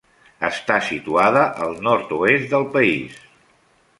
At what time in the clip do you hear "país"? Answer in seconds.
2.79-3.23